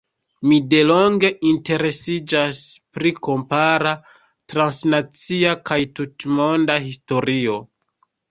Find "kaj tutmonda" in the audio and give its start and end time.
5.71-6.79